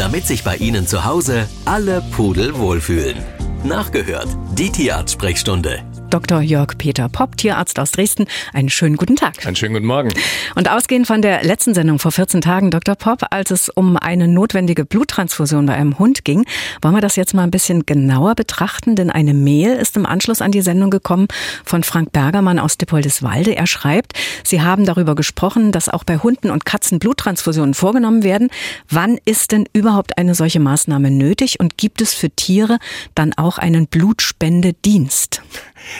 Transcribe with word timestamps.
damit 0.00 0.26
sich 0.26 0.42
bei 0.42 0.56
Ihnen 0.56 0.86
zu 0.86 1.04
Hause 1.04 1.46
alle 1.66 2.00
Pudel 2.00 2.56
wohlfühlen. 2.56 3.18
Nachgehört, 3.64 4.28
die 4.56 4.70
Tierarzt-Sprechstunde. 4.70 5.89
Dr. 6.10 6.40
Jörg 6.40 6.76
Peter 6.76 7.08
Popp, 7.08 7.36
Tierarzt 7.36 7.78
aus 7.78 7.92
Dresden. 7.92 8.26
Einen 8.52 8.68
schönen 8.68 8.96
guten 8.96 9.14
Tag. 9.14 9.46
Einen 9.46 9.54
schönen 9.54 9.74
guten 9.74 9.86
Morgen. 9.86 10.10
Und 10.56 10.68
ausgehend 10.68 11.06
von 11.06 11.22
der 11.22 11.44
letzten 11.44 11.72
Sendung 11.72 12.00
vor 12.00 12.10
14 12.10 12.40
Tagen, 12.40 12.72
Dr. 12.72 12.96
Popp, 12.96 13.26
als 13.30 13.52
es 13.52 13.68
um 13.68 13.96
eine 13.96 14.26
notwendige 14.26 14.84
Bluttransfusion 14.84 15.66
bei 15.66 15.74
einem 15.74 16.00
Hund 16.00 16.24
ging, 16.24 16.44
wollen 16.82 16.94
wir 16.94 17.00
das 17.00 17.14
jetzt 17.14 17.32
mal 17.32 17.44
ein 17.44 17.52
bisschen 17.52 17.86
genauer 17.86 18.34
betrachten, 18.34 18.96
denn 18.96 19.10
eine 19.10 19.34
Mail 19.34 19.76
ist 19.76 19.96
im 19.96 20.04
Anschluss 20.04 20.42
an 20.42 20.50
die 20.50 20.62
Sendung 20.62 20.90
gekommen 20.90 21.28
von 21.64 21.84
Frank 21.84 22.12
Bergermann 22.12 22.58
aus 22.58 22.76
Dippoldiswalde. 22.76 23.54
Er 23.56 23.68
schreibt, 23.68 24.14
Sie 24.42 24.62
haben 24.62 24.84
darüber 24.84 25.14
gesprochen, 25.14 25.70
dass 25.70 25.88
auch 25.88 26.02
bei 26.02 26.18
Hunden 26.18 26.50
und 26.50 26.64
Katzen 26.64 26.98
Bluttransfusionen 26.98 27.74
vorgenommen 27.74 28.24
werden. 28.24 28.50
Wann 28.88 29.18
ist 29.24 29.52
denn 29.52 29.66
überhaupt 29.72 30.18
eine 30.18 30.34
solche 30.34 30.58
Maßnahme 30.58 31.10
nötig 31.10 31.60
und 31.60 31.78
gibt 31.78 32.00
es 32.00 32.14
für 32.14 32.30
Tiere 32.30 32.78
dann 33.14 33.32
auch 33.34 33.58
einen 33.58 33.86
Blutspendedienst? 33.86 35.42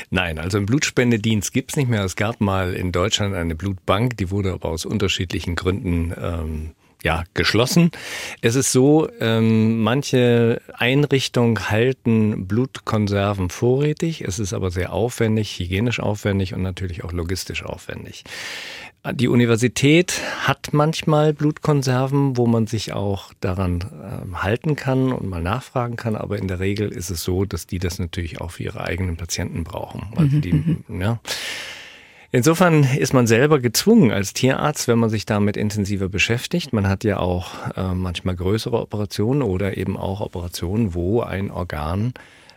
Nein, 0.09 0.39
also 0.39 0.57
einen 0.57 0.67
Blutspendedienst 0.67 1.53
gibt's 1.53 1.77
nicht 1.77 1.89
mehr. 1.89 2.05
Es 2.05 2.17
gab 2.17 2.41
mal 2.41 2.75
in 2.75 2.93
Deutschland 2.93 3.35
eine 3.35 3.55
Blutbank, 3.55 4.17
die 4.17 4.31
wurde 4.31 4.53
aber 4.53 4.69
aus 4.71 4.85
unterschiedlichen 4.85 5.57
Gründen 5.57 6.15
ähm, 6.21 6.71
ja, 7.03 7.25
geschlossen. 7.35 7.91
Es 8.41 8.55
ist 8.55 8.73
so, 8.73 9.09
ähm, 9.21 9.83
manche 9.83 10.61
Einrichtungen 10.75 11.71
halten 11.71 12.47
Blutkonserven 12.47 13.51
vorrätig. 13.51 14.23
Es 14.23 14.39
ist 14.39 14.53
aber 14.53 14.71
sehr 14.71 14.93
aufwendig, 14.93 15.59
hygienisch 15.59 16.01
aufwendig 16.01 16.55
und 16.55 16.63
natürlich 16.63 17.05
auch 17.05 17.13
logistisch 17.13 17.65
aufwendig. 17.65 18.25
Die 19.15 19.29
Universität 19.29 20.21
hat 20.43 20.71
manchmal 20.73 21.33
Blutkonserven, 21.33 22.37
wo 22.37 22.47
man 22.47 22.67
sich 22.67 22.93
auch 22.93 23.33
daran 23.41 23.81
äh, 23.81 24.35
halten 24.37 24.77
kann 24.77 25.11
und 25.13 25.27
mal 25.27 25.41
nachfragen 25.41 25.97
kann, 25.97 26.17
aber 26.17 26.37
in 26.37 26.49
der 26.49 26.61
Regel 26.61 26.91
ist 26.91 27.09
es 27.09 27.25
so, 27.25 27.47
dass 27.47 27.67
die 27.67 27.79
das 27.79 27.99
natürlich 27.99 28.43
auch 28.43 28.51
für 28.51 28.65
ihre 28.65 28.83
eigenen 28.83 29.17
Patienten 29.17 29.65
brauchen. 29.65 30.13
Also 30.17 30.39
die, 30.39 30.53
mhm. 30.53 31.01
ja. 31.01 31.19
Insofern 32.31 32.85
ist 32.85 33.15
man 33.15 33.27
selber 33.27 33.59
gezwungen 33.59 34.13
als 34.13 34.35
Tierarzt, 34.35 34.87
wenn 34.87 34.99
man 34.99 35.11
sich 35.11 35.25
damit 35.25 35.57
intensiver 35.57 36.09
beschäftigt. 36.09 36.73
Man 36.73 36.87
hat 36.87 37.03
ja 37.03 37.19
auch 37.19 37.75
äh, 37.77 37.95
manchmal 37.95 38.37
größere 38.37 38.79
Operationen 38.79 39.43
oder 39.43 39.79
eben 39.79 39.97
auch 39.97 40.21
Operationen, 40.21 40.95
wo 40.95 41.23
ein 41.23 41.51
Organ 41.51 42.13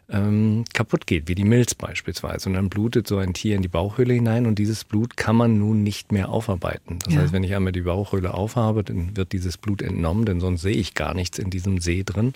ähm, 0.10 0.66
kaputt 0.74 1.08
geht, 1.08 1.28
wie 1.28 1.36
die 1.36 1.44
Milz 1.44 1.76
beispielsweise. 1.76 2.50
Und 2.50 2.56
dann 2.56 2.70
blutet 2.70 3.08
so 3.08 3.18
ein 3.18 3.34
Tier 3.34 3.56
in 3.56 3.62
die 3.62 3.68
Bauchhöhle 3.68 4.14
hinein 4.14 4.46
und 4.46 4.60
dieses 4.60 4.84
Blut 4.84 5.18
kann 5.18 5.36
man 5.36 5.58
nun 5.58 5.84
nicht 5.84 6.12
mehr 6.12 6.30
aufarbeiten. 6.30 7.00
Das 7.00 7.14
ja. 7.14 7.22
heißt, 7.22 7.34
wenn 7.34 7.44
ich 7.44 7.56
einmal 7.56 7.72
die 7.72 7.82
Bauchhöhle 7.82 8.34
aufhabe, 8.34 8.84
dann 8.84 9.16
wird 9.16 9.32
dieses 9.32 9.58
Blut 9.58 9.82
entnommen, 9.82 10.26
denn 10.26 10.40
sonst 10.40 10.62
sehe 10.62 10.76
ich 10.76 10.94
gar 10.94 11.14
nichts 11.14 11.40
in 11.40 11.50
diesem 11.50 11.80
See 11.80 12.04
drin. 12.04 12.34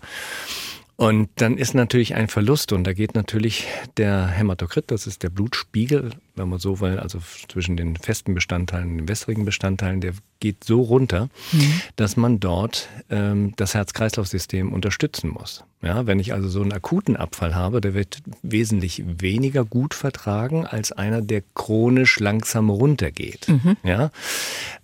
Und 0.98 1.30
dann 1.36 1.60
ist 1.60 1.76
natürlich 1.76 2.16
ein 2.16 2.28
Verlust 2.28 2.72
und 2.72 2.84
da 2.84 2.92
geht 2.92 3.14
natürlich 3.14 3.68
der 3.98 4.26
Hämatokrit, 4.26 4.90
das 4.90 5.06
ist 5.06 5.22
der 5.22 5.30
Blutspiegel, 5.30 6.10
wenn 6.36 6.50
man 6.50 6.58
so 6.58 6.80
will, 6.80 6.98
also 6.98 7.20
zwischen 7.50 7.78
den 7.78 7.96
festen 7.98 8.34
Bestandteilen 8.34 8.90
und 8.90 8.98
den 8.98 9.08
wässrigen 9.08 9.46
Bestandteilen, 9.46 10.02
der 10.02 10.14
geht 10.40 10.64
so 10.64 10.82
runter, 10.82 11.30
mhm. 11.52 11.82
dass 11.98 12.18
man 12.18 12.40
dort 12.40 12.90
ähm, 13.12 13.54
das 13.58 13.76
Herz-Kreislauf-System 13.76 14.74
unterstützen 14.74 15.30
muss. 15.30 15.64
Ja, 15.84 16.08
wenn 16.08 16.20
ich 16.20 16.34
also 16.34 16.50
so 16.50 16.64
einen 16.64 16.74
akuten 16.74 17.16
Abfall 17.16 17.54
habe, 17.54 17.80
der 17.80 17.94
wird 17.94 18.24
wesentlich 18.42 19.04
weniger 19.06 19.66
gut 19.66 19.94
vertragen 19.94 20.66
als 20.66 20.92
einer, 20.92 21.22
der 21.22 21.44
chronisch 21.54 22.20
langsam 22.20 22.72
runtergeht. 22.72 23.48
Mhm. 23.50 23.78
Ja. 23.84 24.10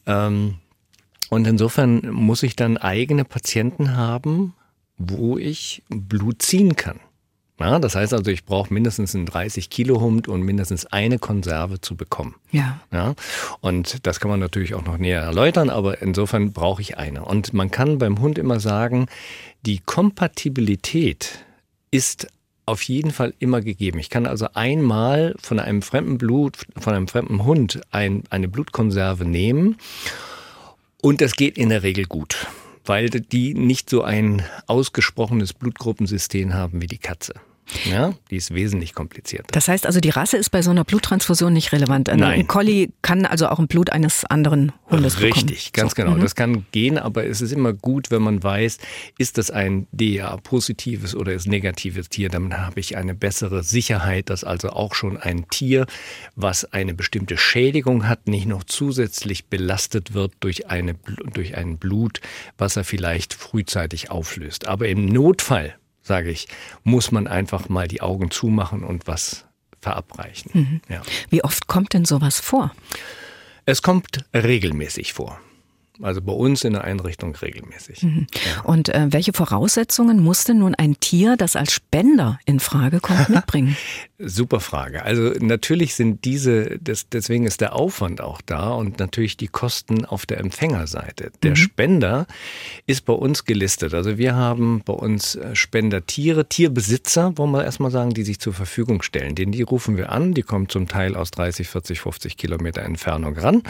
Ähm, 0.06 0.60
und 1.32 1.48
insofern 1.48 2.12
muss 2.12 2.44
ich 2.44 2.56
dann 2.56 2.78
eigene 2.78 3.26
Patienten 3.26 3.98
haben, 3.98 4.54
wo 4.98 5.38
ich 5.38 5.84
Blut 5.90 6.42
ziehen 6.42 6.76
kann. 6.76 7.00
Ja, 7.60 7.80
das 7.80 7.96
heißt 7.96 8.14
also, 8.14 8.32
ich 8.32 8.46
brauche 8.46 8.74
mindestens 8.74 9.16
einen 9.16 9.26
30 9.26 9.70
Kilo 9.70 10.02
Hund 10.02 10.28
und 10.28 10.42
mindestens 10.42 10.86
eine 10.88 11.20
Konserve 11.20 11.80
zu 11.80 11.96
bekommen. 11.96 12.36
Ja. 12.52 12.82
ja. 12.92 13.14
Und 13.62 14.06
das 14.08 14.20
kann 14.20 14.32
man 14.32 14.40
natürlich 14.40 14.74
auch 14.74 14.84
noch 14.84 14.98
näher 14.98 15.22
erläutern, 15.22 15.70
aber 15.70 16.02
insofern 16.02 16.52
brauche 16.52 16.82
ich 16.82 16.98
eine. 16.98 17.24
Und 17.24 17.54
man 17.54 17.70
kann 17.70 18.00
beim 18.00 18.20
Hund 18.20 18.38
immer 18.40 18.60
sagen, 18.60 19.06
die 19.66 19.80
Kompatibilität 19.80 21.46
ist 21.92 22.28
auf 22.66 22.82
jeden 22.84 23.12
Fall 23.12 23.34
immer 23.40 23.62
gegeben. 23.62 24.00
Ich 24.00 24.10
kann 24.10 24.26
also 24.26 24.48
einmal 24.54 25.36
von 25.40 25.60
einem 25.60 25.82
fremden 25.82 26.18
Blut, 26.18 26.66
von 26.78 26.94
einem 26.94 27.08
fremden 27.08 27.44
Hund 27.44 27.82
ein, 27.92 28.24
eine 28.30 28.48
Blutkonserve 28.48 29.26
nehmen 29.26 29.78
und 31.02 31.22
das 31.22 31.36
geht 31.36 31.58
in 31.58 31.70
der 31.70 31.84
Regel 31.84 32.06
gut 32.06 32.48
weil 32.86 33.10
die 33.10 33.54
nicht 33.54 33.90
so 33.90 34.04
ein 34.04 34.44
ausgesprochenes 34.68 35.54
Blutgruppensystem 35.54 36.54
haben 36.54 36.82
wie 36.82 36.88
die 36.88 36.98
Katze. 36.98 37.34
Ja, 37.90 38.14
die 38.30 38.36
ist 38.38 38.54
wesentlich 38.54 38.94
komplizierter. 38.94 39.48
Das 39.52 39.68
heißt 39.68 39.86
also, 39.86 40.00
die 40.00 40.10
Rasse 40.10 40.38
ist 40.38 40.50
bei 40.50 40.62
so 40.62 40.72
einer 40.72 40.84
Bluttransfusion 40.84 41.54
nicht 41.54 41.72
relevant. 41.72 42.08
Nein. 42.08 42.24
Ein 42.24 42.48
Collie 42.48 42.90
kann 43.02 43.26
also 43.26 43.48
auch 43.48 43.60
ein 43.60 43.68
Blut 43.68 43.90
eines 43.90 44.26
anderen 44.26 44.72
Hundes 44.90 45.16
Richtig, 45.16 45.30
bekommen. 45.30 45.50
Richtig, 45.50 45.74
ganz 45.74 45.92
so. 45.92 45.96
genau. 45.96 46.16
Mhm. 46.18 46.22
Das 46.22 46.36
kann 46.36 46.66
gehen, 46.72 46.98
aber 46.98 47.26
es 47.26 47.42
ist 47.42 47.52
immer 47.52 47.74
gut, 47.74 48.12
wenn 48.12 48.22
man 48.22 48.44
weiß, 48.44 48.78
ist 49.18 49.38
das 49.38 49.50
ein 49.50 49.88
DA-positives 49.92 51.16
oder 51.16 51.34
ist 51.34 51.48
negatives 51.48 52.10
Tier. 52.10 52.30
Dann 52.30 52.56
habe 52.58 52.80
ich 52.80 52.98
eine 52.98 53.16
bessere 53.16 53.64
Sicherheit, 53.64 54.30
dass 54.30 54.44
also 54.44 54.70
auch 54.70 54.94
schon 54.94 55.18
ein 55.18 55.48
Tier, 55.50 55.86
was 56.36 56.66
eine 56.74 56.94
bestimmte 56.94 57.38
Schädigung 57.38 58.08
hat, 58.08 58.28
nicht 58.28 58.46
noch 58.46 58.64
zusätzlich 58.64 59.46
belastet 59.46 60.14
wird 60.14 60.34
durch, 60.42 60.68
eine, 60.70 60.96
durch 61.34 61.56
ein 61.56 61.78
Blut, 61.78 62.20
was 62.58 62.76
er 62.76 62.84
vielleicht 62.84 63.34
frühzeitig 63.34 64.12
auflöst. 64.12 64.68
Aber 64.68 64.88
im 64.88 65.06
Notfall 65.06 65.76
sage 66.04 66.30
ich, 66.30 66.48
muss 66.84 67.12
man 67.12 67.28
einfach 67.28 67.70
mal 67.70 67.88
die 67.88 68.02
Augen 68.02 68.30
zumachen 68.30 68.84
und 68.84 69.08
was 69.08 69.46
verabreichen. 69.82 70.52
Mhm. 70.54 70.82
Ja. 70.90 71.02
Wie 71.30 71.44
oft 71.44 71.68
kommt 71.68 71.94
denn 71.94 72.06
sowas 72.06 72.40
vor? 72.40 72.74
Es 73.66 73.82
kommt 73.82 74.26
regelmäßig 74.34 75.14
vor. 75.14 75.40
Also 76.04 76.22
bei 76.22 76.34
uns 76.34 76.64
in 76.64 76.74
der 76.74 76.84
Einrichtung 76.84 77.34
regelmäßig. 77.36 78.04
Mhm. 78.04 78.28
Und 78.64 78.90
äh, 78.90 79.08
welche 79.10 79.32
Voraussetzungen 79.32 80.22
muss 80.22 80.44
denn 80.44 80.60
nun 80.60 80.76
ein 80.76 81.00
Tier, 81.00 81.38
das 81.38 81.56
als 81.56 81.72
Spender 81.72 82.40
in 82.46 82.60
Frage 82.60 83.00
kommt, 83.00 83.30
mitbringen? 83.30 83.78
Super 84.20 84.60
Frage. 84.60 85.04
Also 85.04 85.34
natürlich 85.40 85.96
sind 85.96 86.26
diese, 86.26 86.78
das, 86.80 87.08
deswegen 87.10 87.46
ist 87.46 87.62
der 87.62 87.74
Aufwand 87.76 88.22
auch 88.22 88.42
da 88.42 88.72
und 88.72 89.00
natürlich 89.00 89.38
die 89.38 89.48
Kosten 89.48 90.06
auf 90.06 90.26
der 90.26 90.40
Empfängerseite. 90.40 91.32
Der 91.42 91.52
mhm. 91.52 91.56
Spender 91.56 92.28
ist 92.86 93.06
bei 93.06 93.14
uns 93.14 93.46
gelistet. 93.46 93.94
Also 93.94 94.18
wir 94.18 94.36
haben 94.36 94.82
bei 94.84 94.94
uns 94.94 95.36
äh, 95.36 95.56
Spendertiere, 95.56 96.48
Tierbesitzer, 96.48 97.38
wollen 97.38 97.52
wir 97.52 97.64
erstmal 97.64 97.92
sagen, 97.92 98.12
die 98.12 98.24
sich 98.24 98.40
zur 98.40 98.54
Verfügung 98.54 99.04
stellen. 99.04 99.36
Den 99.36 99.52
die 99.52 99.62
rufen 99.62 99.96
wir 99.96 100.12
an, 100.12 100.34
die 100.34 100.42
kommen 100.42 100.68
zum 100.68 100.88
Teil 100.88 101.16
aus 101.16 101.32
30, 101.32 101.68
40, 101.70 102.02
50 102.02 102.38
Kilometer 102.38 102.82
Entfernung 102.82 103.38
ran. 103.38 103.64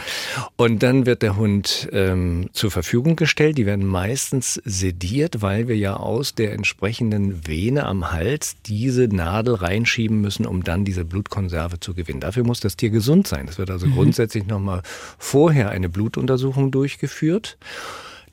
Und 0.56 0.82
dann 0.82 1.06
wird 1.06 1.22
der 1.22 1.36
Hund 1.36 1.88
äh, 1.92 2.23
ähm, 2.24 2.50
zur 2.52 2.70
Verfügung 2.70 3.16
gestellt. 3.16 3.58
Die 3.58 3.66
werden 3.66 3.86
meistens 3.86 4.60
sediert, 4.64 5.42
weil 5.42 5.68
wir 5.68 5.76
ja 5.76 5.96
aus 5.96 6.34
der 6.34 6.52
entsprechenden 6.52 7.46
Vene 7.46 7.86
am 7.86 8.12
Hals 8.12 8.56
diese 8.66 9.08
Nadel 9.08 9.54
reinschieben 9.54 10.20
müssen, 10.20 10.46
um 10.46 10.64
dann 10.64 10.84
diese 10.84 11.04
Blutkonserve 11.04 11.80
zu 11.80 11.94
gewinnen. 11.94 12.20
Dafür 12.20 12.44
muss 12.44 12.60
das 12.60 12.76
Tier 12.76 12.90
gesund 12.90 13.26
sein. 13.26 13.46
Es 13.48 13.58
wird 13.58 13.70
also 13.70 13.86
mhm. 13.86 13.94
grundsätzlich 13.94 14.46
nochmal 14.46 14.82
vorher 15.18 15.70
eine 15.70 15.88
Blutuntersuchung 15.88 16.70
durchgeführt. 16.70 17.56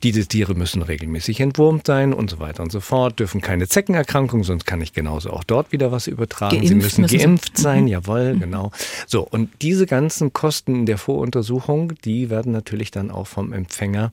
Diese 0.03 0.25
Tiere 0.25 0.55
müssen 0.55 0.81
regelmäßig 0.81 1.39
entwurmt 1.39 1.85
sein 1.85 2.13
und 2.13 2.29
so 2.29 2.39
weiter 2.39 2.63
und 2.63 2.71
so 2.71 2.79
fort, 2.79 3.19
dürfen 3.19 3.41
keine 3.41 3.67
Zeckenerkrankung, 3.67 4.43
sonst 4.43 4.65
kann 4.65 4.81
ich 4.81 4.93
genauso 4.93 5.29
auch 5.31 5.43
dort 5.43 5.71
wieder 5.71 5.91
was 5.91 6.07
übertragen. 6.07 6.55
Geimpft 6.55 6.69
Sie 6.69 6.75
müssen, 6.75 7.01
müssen 7.01 7.17
geimpft 7.17 7.57
Sie. 7.57 7.63
sein, 7.63 7.81
mhm. 7.83 7.87
jawohl, 7.87 8.33
mhm. 8.33 8.39
genau. 8.39 8.71
So, 9.07 9.21
und 9.21 9.49
diese 9.61 9.85
ganzen 9.85 10.33
Kosten 10.33 10.85
der 10.85 10.97
Voruntersuchung, 10.97 11.93
die 12.03 12.29
werden 12.29 12.51
natürlich 12.51 12.91
dann 12.91 13.11
auch 13.11 13.27
vom 13.27 13.53
Empfänger 13.53 14.11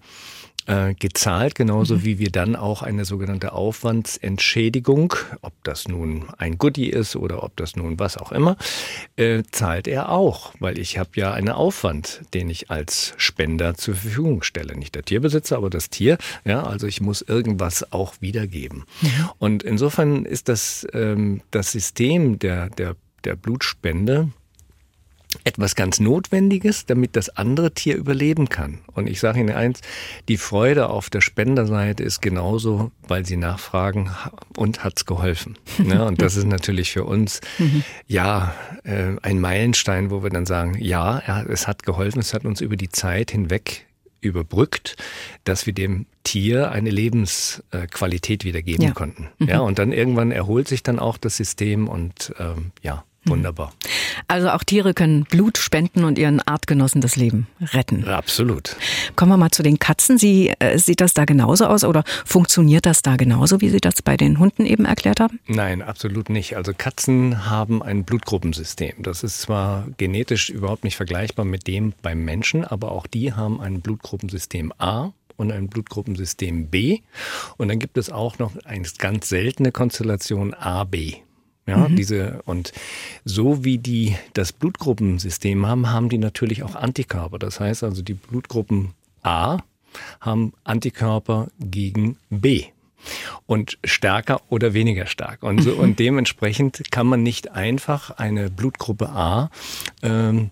äh, 0.68 0.94
gezahlt, 0.94 1.54
genauso 1.54 1.96
mhm. 1.96 2.04
wie 2.04 2.18
wir 2.18 2.30
dann 2.30 2.54
auch 2.54 2.82
eine 2.82 3.04
sogenannte 3.06 3.52
Aufwandsentschädigung, 3.52 5.14
ob 5.40 5.52
das 5.64 5.88
nun 5.88 6.26
ein 6.36 6.58
Goodie 6.58 6.90
ist 6.90 7.16
oder 7.16 7.42
ob 7.42 7.56
das 7.56 7.74
nun 7.74 7.98
was 7.98 8.18
auch 8.18 8.32
immer, 8.32 8.56
äh, 9.16 9.42
zahlt 9.50 9.88
er 9.88 10.10
auch, 10.10 10.52
weil 10.60 10.78
ich 10.78 10.98
habe 10.98 11.10
ja 11.14 11.32
einen 11.32 11.48
Aufwand, 11.48 12.20
den 12.34 12.50
ich 12.50 12.70
als 12.70 13.14
Spender 13.16 13.76
zur 13.76 13.94
Verfügung 13.94 14.42
stelle. 14.42 14.76
Nicht 14.76 14.94
der 14.94 15.04
Tierbesitzer, 15.04 15.56
aber 15.56 15.70
das 15.70 15.88
Tier. 15.88 16.18
Ja, 16.44 16.62
also 16.64 16.86
ich 16.86 17.00
muss 17.00 17.22
irgendwas 17.22 17.92
auch 17.92 18.14
wiedergeben. 18.20 18.84
Mhm. 19.00 19.30
Und 19.38 19.62
insofern 19.62 20.26
ist 20.26 20.50
das 20.50 20.86
ähm, 20.92 21.40
das 21.50 21.72
System 21.72 22.38
der 22.38 22.68
der 22.68 22.94
der 23.24 23.36
Blutspende 23.36 24.28
etwas 25.44 25.74
ganz 25.74 26.00
Notwendiges, 26.00 26.86
damit 26.86 27.14
das 27.14 27.28
andere 27.30 27.72
Tier 27.72 27.96
überleben 27.96 28.48
kann. 28.48 28.78
Und 28.94 29.06
ich 29.06 29.20
sage 29.20 29.40
Ihnen 29.40 29.54
eins, 29.54 29.80
die 30.28 30.38
Freude 30.38 30.88
auf 30.88 31.10
der 31.10 31.20
Spenderseite 31.20 32.02
ist 32.02 32.22
genauso, 32.22 32.90
weil 33.06 33.26
Sie 33.26 33.36
nachfragen, 33.36 34.10
und 34.56 34.84
hat's 34.84 35.04
geholfen. 35.04 35.58
Ja, 35.86 36.02
und 36.06 36.22
das 36.22 36.36
ist 36.36 36.46
natürlich 36.46 36.92
für 36.92 37.04
uns 37.04 37.40
mhm. 37.58 37.84
ja 38.06 38.54
äh, 38.84 39.16
ein 39.22 39.40
Meilenstein, 39.40 40.10
wo 40.10 40.22
wir 40.22 40.30
dann 40.30 40.46
sagen, 40.46 40.76
ja, 40.80 41.42
es 41.48 41.66
hat 41.66 41.82
geholfen, 41.82 42.20
es 42.20 42.32
hat 42.32 42.44
uns 42.44 42.60
über 42.60 42.76
die 42.76 42.88
Zeit 42.88 43.30
hinweg 43.30 43.86
überbrückt, 44.20 44.96
dass 45.44 45.66
wir 45.66 45.72
dem 45.72 46.06
Tier 46.24 46.70
eine 46.72 46.90
Lebensqualität 46.90 48.44
wiedergeben 48.44 48.86
ja. 48.86 48.92
konnten. 48.92 49.28
Mhm. 49.38 49.48
Ja, 49.48 49.60
und 49.60 49.78
dann 49.78 49.92
irgendwann 49.92 50.32
erholt 50.32 50.68
sich 50.68 50.82
dann 50.82 50.98
auch 50.98 51.16
das 51.18 51.36
System 51.36 51.88
und 51.88 52.34
ähm, 52.38 52.72
ja, 52.82 53.04
Wunderbar. 53.30 53.72
Also 54.26 54.50
auch 54.50 54.64
Tiere 54.64 54.94
können 54.94 55.24
Blut 55.24 55.58
spenden 55.58 56.04
und 56.04 56.18
ihren 56.18 56.40
Artgenossen 56.40 57.00
das 57.00 57.16
Leben 57.16 57.46
retten. 57.60 58.06
Absolut. 58.06 58.76
Kommen 59.16 59.32
wir 59.32 59.36
mal 59.36 59.50
zu 59.50 59.62
den 59.62 59.78
Katzen. 59.78 60.18
Sie, 60.18 60.52
äh, 60.58 60.78
sieht 60.78 61.00
das 61.00 61.14
da 61.14 61.24
genauso 61.24 61.66
aus 61.66 61.84
oder 61.84 62.04
funktioniert 62.24 62.86
das 62.86 63.02
da 63.02 63.16
genauso, 63.16 63.60
wie 63.60 63.68
Sie 63.68 63.80
das 63.80 64.02
bei 64.02 64.16
den 64.16 64.38
Hunden 64.38 64.66
eben 64.66 64.84
erklärt 64.84 65.20
haben? 65.20 65.40
Nein, 65.46 65.82
absolut 65.82 66.28
nicht. 66.28 66.56
Also 66.56 66.72
Katzen 66.76 67.48
haben 67.48 67.82
ein 67.82 68.04
Blutgruppensystem. 68.04 69.02
Das 69.02 69.22
ist 69.22 69.40
zwar 69.40 69.86
genetisch 69.96 70.50
überhaupt 70.50 70.84
nicht 70.84 70.96
vergleichbar 70.96 71.44
mit 71.44 71.66
dem 71.66 71.94
beim 72.02 72.24
Menschen, 72.24 72.64
aber 72.64 72.92
auch 72.92 73.06
die 73.06 73.32
haben 73.32 73.60
ein 73.60 73.80
Blutgruppensystem 73.80 74.72
A 74.78 75.12
und 75.36 75.52
ein 75.52 75.68
Blutgruppensystem 75.68 76.66
B. 76.66 77.00
Und 77.56 77.68
dann 77.68 77.78
gibt 77.78 77.96
es 77.96 78.10
auch 78.10 78.38
noch 78.38 78.56
eine 78.64 78.86
ganz 78.98 79.28
seltene 79.28 79.72
Konstellation 79.72 80.52
AB. 80.52 81.22
Ja, 81.68 81.86
mhm. 81.88 81.96
diese, 81.96 82.40
und 82.46 82.72
so 83.26 83.62
wie 83.62 83.76
die 83.76 84.16
das 84.32 84.52
Blutgruppensystem 84.52 85.66
haben, 85.66 85.90
haben 85.90 86.08
die 86.08 86.16
natürlich 86.16 86.62
auch 86.62 86.74
Antikörper. 86.74 87.38
Das 87.38 87.60
heißt 87.60 87.84
also, 87.84 88.00
die 88.00 88.14
Blutgruppen 88.14 88.94
A 89.22 89.58
haben 90.20 90.54
Antikörper 90.64 91.48
gegen 91.60 92.16
B 92.30 92.64
und 93.46 93.78
stärker 93.84 94.40
oder 94.48 94.72
weniger 94.72 95.06
stark. 95.06 95.42
Und, 95.42 95.62
so, 95.62 95.72
und 95.72 95.98
dementsprechend 95.98 96.90
kann 96.90 97.06
man 97.06 97.22
nicht 97.22 97.50
einfach 97.52 98.10
eine 98.12 98.50
Blutgruppe 98.50 99.10
A 99.10 99.50
ähm, 100.02 100.50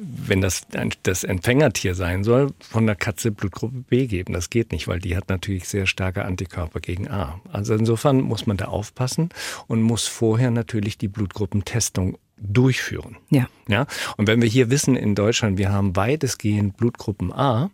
wenn 0.00 0.40
das 0.40 0.66
das 1.02 1.24
Empfängertier 1.24 1.94
sein 1.94 2.24
soll, 2.24 2.52
von 2.60 2.86
der 2.86 2.96
Katze 2.96 3.30
Blutgruppe 3.30 3.84
B 3.88 4.06
geben. 4.06 4.32
Das 4.32 4.50
geht 4.50 4.72
nicht, 4.72 4.88
weil 4.88 4.98
die 4.98 5.16
hat 5.16 5.28
natürlich 5.28 5.68
sehr 5.68 5.86
starke 5.86 6.24
Antikörper 6.24 6.80
gegen 6.80 7.08
A. 7.08 7.40
Also 7.52 7.74
insofern 7.74 8.20
muss 8.20 8.46
man 8.46 8.56
da 8.56 8.66
aufpassen 8.66 9.30
und 9.66 9.82
muss 9.82 10.06
vorher 10.06 10.50
natürlich 10.50 10.98
die 10.98 11.08
Blutgruppentestung 11.08 12.18
durchführen. 12.38 13.16
Ja. 13.30 13.48
Ja. 13.68 13.86
Und 14.16 14.26
wenn 14.26 14.42
wir 14.42 14.48
hier 14.48 14.70
wissen 14.70 14.96
in 14.96 15.14
Deutschland, 15.14 15.58
wir 15.58 15.72
haben 15.72 15.96
weitestgehend 15.96 16.76
Blutgruppen 16.76 17.32
A, 17.32 17.70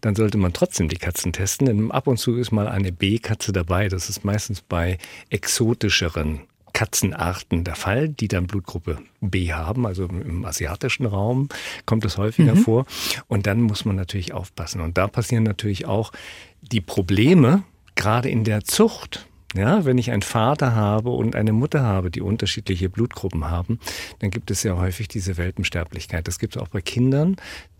dann 0.00 0.14
sollte 0.14 0.38
man 0.38 0.52
trotzdem 0.52 0.88
die 0.88 0.96
Katzen 0.96 1.32
testen, 1.32 1.66
denn 1.66 1.90
ab 1.90 2.06
und 2.06 2.18
zu 2.18 2.36
ist 2.36 2.52
mal 2.52 2.68
eine 2.68 2.92
B-Katze 2.92 3.52
dabei. 3.52 3.88
Das 3.88 4.08
ist 4.08 4.24
meistens 4.24 4.60
bei 4.60 4.98
exotischeren 5.30 6.40
Katzenarten 6.74 7.64
der 7.64 7.76
Fall, 7.76 8.10
die 8.10 8.28
dann 8.28 8.46
Blutgruppe 8.46 8.98
B 9.22 9.52
haben. 9.54 9.86
Also 9.86 10.04
im 10.04 10.44
asiatischen 10.44 11.06
Raum 11.06 11.48
kommt 11.86 12.04
es 12.04 12.18
häufiger 12.18 12.54
mhm. 12.54 12.58
vor. 12.58 12.86
Und 13.28 13.46
dann 13.46 13.62
muss 13.62 13.86
man 13.86 13.96
natürlich 13.96 14.34
aufpassen. 14.34 14.82
Und 14.82 14.98
da 14.98 15.06
passieren 15.06 15.44
natürlich 15.44 15.86
auch 15.86 16.12
die 16.60 16.82
Probleme, 16.82 17.62
gerade 17.94 18.28
in 18.28 18.44
der 18.44 18.64
Zucht. 18.64 19.26
Ja, 19.56 19.84
wenn 19.84 19.98
ich 19.98 20.10
einen 20.10 20.22
Vater 20.22 20.74
habe 20.74 21.10
und 21.10 21.36
eine 21.36 21.52
Mutter 21.52 21.82
habe, 21.82 22.10
die 22.10 22.20
unterschiedliche 22.20 22.90
Blutgruppen 22.90 23.48
haben, 23.48 23.78
dann 24.18 24.30
gibt 24.30 24.50
es 24.50 24.64
ja 24.64 24.76
häufig 24.76 25.06
diese 25.06 25.36
Welpensterblichkeit. 25.36 26.26
Das 26.26 26.40
gibt 26.40 26.56
es 26.56 26.62
auch 26.62 26.66
bei 26.66 26.80
Kindern. 26.80 27.36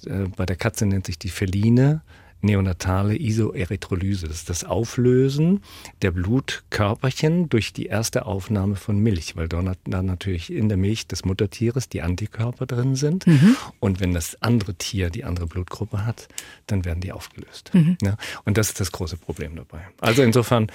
Äh, 0.06 0.28
bei 0.36 0.46
der 0.46 0.54
Katze 0.54 0.86
nennt 0.86 1.04
sich 1.04 1.18
die 1.18 1.30
Feline 1.30 2.02
neonatale 2.44 3.18
Isoerythrolyse. 3.18 4.28
Das 4.28 4.36
ist 4.36 4.50
das 4.50 4.64
Auflösen 4.64 5.62
der 6.02 6.10
Blutkörperchen 6.12 7.48
durch 7.48 7.72
die 7.72 7.86
erste 7.86 8.26
Aufnahme 8.26 8.76
von 8.76 8.98
Milch, 8.98 9.36
weil 9.36 9.48
dort 9.48 9.78
dann 9.84 10.06
natürlich 10.06 10.52
in 10.52 10.68
der 10.68 10.78
Milch 10.78 11.06
des 11.06 11.24
Muttertieres 11.24 11.88
die 11.88 12.02
Antikörper 12.02 12.66
drin 12.66 12.94
sind. 12.94 13.26
Mhm. 13.26 13.56
Und 13.80 14.00
wenn 14.00 14.14
das 14.14 14.40
andere 14.42 14.74
Tier 14.74 15.10
die 15.10 15.24
andere 15.24 15.46
Blutgruppe 15.46 16.06
hat, 16.06 16.28
dann 16.66 16.84
werden 16.84 17.00
die 17.00 17.12
aufgelöst. 17.12 17.70
Mhm. 17.74 17.96
Ja, 18.02 18.16
und 18.44 18.58
das 18.58 18.68
ist 18.68 18.80
das 18.80 18.92
große 18.92 19.16
Problem 19.16 19.56
dabei. 19.56 19.80
Also 20.00 20.22
insofern 20.22 20.70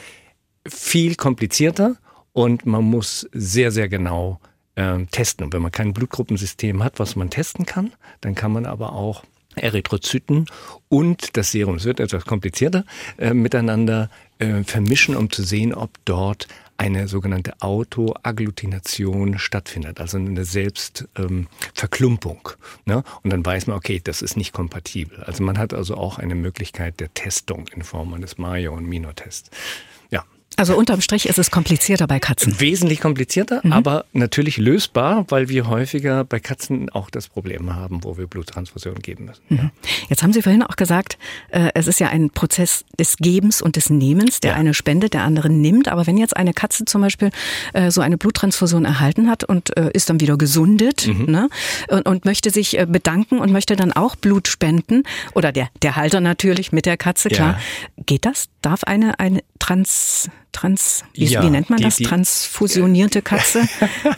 viel 0.67 1.15
komplizierter 1.15 1.95
und 2.33 2.65
man 2.65 2.83
muss 2.83 3.27
sehr, 3.33 3.71
sehr 3.71 3.89
genau 3.89 4.39
äh, 4.75 5.05
testen. 5.11 5.45
Und 5.45 5.53
wenn 5.53 5.61
man 5.61 5.71
kein 5.71 5.93
Blutgruppensystem 5.93 6.83
hat, 6.83 6.99
was 6.99 7.15
man 7.15 7.29
testen 7.29 7.65
kann, 7.65 7.93
dann 8.21 8.35
kann 8.35 8.51
man 8.51 8.65
aber 8.65 8.93
auch 8.93 9.23
Erythrozyten 9.55 10.45
und 10.87 11.35
das 11.37 11.51
Serum, 11.51 11.75
es 11.75 11.85
wird 11.85 11.99
etwas 11.99 12.25
komplizierter, 12.25 12.85
äh, 13.17 13.33
miteinander 13.33 14.09
äh, 14.37 14.63
vermischen, 14.63 15.15
um 15.15 15.31
zu 15.31 15.43
sehen, 15.43 15.73
ob 15.73 15.91
dort 16.05 16.47
eine 16.77 17.09
sogenannte 17.09 17.59
Autoagglutination 17.59 19.37
stattfindet, 19.37 19.99
also 19.99 20.17
eine 20.17 20.45
Selbstverklumpung. 20.45 22.47
Ähm, 22.47 22.55
ne? 22.85 23.03
Und 23.21 23.31
dann 23.31 23.45
weiß 23.45 23.67
man, 23.67 23.75
okay, 23.75 23.99
das 24.01 24.21
ist 24.21 24.37
nicht 24.37 24.53
kompatibel. 24.53 25.21
Also 25.25 25.43
man 25.43 25.57
hat 25.57 25.73
also 25.73 25.95
auch 25.95 26.19
eine 26.19 26.35
Möglichkeit 26.35 27.01
der 27.01 27.13
Testung 27.13 27.67
in 27.75 27.83
Form 27.83 28.13
eines 28.13 28.37
Mayo- 28.37 28.75
und 28.75 28.85
Minor-Tests. 28.85 29.51
Also 30.59 30.75
unterm 30.75 30.99
Strich 30.99 31.29
ist 31.29 31.39
es 31.39 31.51
komplizierter 31.51 32.05
bei 32.05 32.19
Katzen. 32.19 32.59
Wesentlich 32.59 32.99
komplizierter, 32.99 33.61
mhm. 33.63 33.71
aber 33.71 34.03
natürlich 34.11 34.57
lösbar, 34.57 35.25
weil 35.29 35.47
wir 35.47 35.67
häufiger 35.67 36.25
bei 36.25 36.41
Katzen 36.41 36.89
auch 36.89 37.09
das 37.09 37.29
Problem 37.29 37.73
haben, 37.73 38.03
wo 38.03 38.17
wir 38.17 38.27
Bluttransfusionen 38.27 39.01
geben 39.01 39.25
müssen. 39.25 39.41
Mhm. 39.47 39.57
Ja. 39.57 39.71
Jetzt 40.09 40.21
haben 40.21 40.33
Sie 40.33 40.41
vorhin 40.41 40.61
auch 40.61 40.75
gesagt, 40.75 41.17
äh, 41.49 41.69
es 41.75 41.87
ist 41.87 42.01
ja 42.01 42.09
ein 42.09 42.29
Prozess 42.29 42.83
des 42.99 43.15
Gebens 43.17 43.61
und 43.61 43.77
des 43.77 43.89
Nehmens. 43.89 44.41
Der 44.41 44.51
ja. 44.51 44.57
eine 44.57 44.73
spendet, 44.73 45.13
der 45.13 45.23
andere 45.23 45.49
nimmt. 45.49 45.87
Aber 45.87 46.07
wenn 46.07 46.17
jetzt 46.17 46.35
eine 46.35 46.53
Katze 46.53 46.83
zum 46.83 47.01
Beispiel 47.01 47.29
äh, 47.73 47.89
so 47.89 48.01
eine 48.01 48.17
Bluttransfusion 48.17 48.83
erhalten 48.83 49.29
hat 49.29 49.45
und 49.45 49.75
äh, 49.77 49.91
ist 49.93 50.09
dann 50.09 50.19
wieder 50.19 50.37
gesundet 50.37 51.07
mhm. 51.07 51.31
ne? 51.31 51.49
und, 51.87 52.05
und, 52.05 52.25
möchte 52.25 52.49
sich 52.49 52.77
bedanken 52.89 53.39
und 53.39 53.53
möchte 53.53 53.77
dann 53.77 53.93
auch 53.93 54.17
Blut 54.17 54.49
spenden, 54.49 55.03
oder 55.33 55.53
der, 55.53 55.69
der 55.81 55.95
Halter 55.95 56.19
natürlich 56.19 56.73
mit 56.73 56.85
der 56.85 56.97
Katze, 56.97 57.29
klar. 57.29 57.59
Ja. 57.97 58.03
Geht 58.05 58.25
das? 58.25 58.49
Darf 58.61 58.83
eine, 58.83 59.19
eine 59.19 59.41
Trans 59.59 60.29
Trans, 60.51 61.03
wie, 61.13 61.25
ja, 61.25 61.43
wie 61.43 61.49
nennt 61.49 61.69
man 61.69 61.77
die, 61.77 61.83
das? 61.83 61.97
Die, 61.97 62.03
Transfusionierte 62.03 63.21
Katze? 63.21 63.67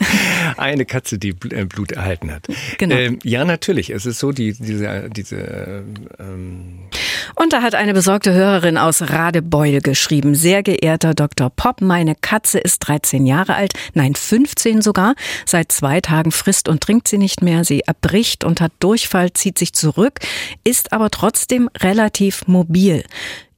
Eine 0.56 0.86
Katze, 0.86 1.18
die 1.18 1.28
äh, 1.50 1.66
Blut 1.66 1.92
erhalten 1.92 2.32
hat. 2.32 2.48
Genau. 2.78 2.94
Ähm, 2.94 3.18
ja, 3.22 3.44
natürlich. 3.44 3.90
Es 3.90 4.06
ist 4.06 4.18
so, 4.18 4.32
die, 4.32 4.54
diese, 4.54 5.10
diese. 5.14 5.84
Ähm 6.18 6.88
Und 7.34 7.52
da 7.52 7.60
hat 7.60 7.74
eine 7.74 7.92
besorgte 7.92 8.32
Hörerin 8.32 8.78
aus 8.78 9.02
Radebeul 9.02 9.80
geschrieben: 9.80 10.34
Sehr 10.34 10.62
geehrter 10.62 11.12
Dr. 11.14 11.50
Popp, 11.50 11.82
meine 11.82 12.14
Katze 12.14 12.58
ist 12.58 12.78
13 12.80 13.26
Jahre 13.26 13.54
alt, 13.54 13.74
nein 13.92 14.14
15 14.14 14.80
sogar. 14.80 15.14
Seit 15.44 15.70
zwei 15.70 16.00
Tagen 16.00 16.32
frisst 16.32 16.66
und 16.68 16.80
trinkt 16.80 17.08
sie 17.08 17.18
nicht 17.18 17.42
mehr. 17.42 17.64
Sie 17.64 17.80
erbricht 17.80 18.42
und 18.42 18.62
hat 18.62 18.72
Durchfall, 18.80 19.34
zieht 19.34 19.58
sich 19.58 19.74
zurück, 19.74 20.20
ist 20.64 20.92
aber 20.92 21.10
trotzdem 21.10 21.68
relativ 21.82 22.46
mobil. 22.46 23.04